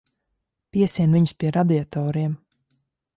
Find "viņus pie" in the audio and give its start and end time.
1.17-1.51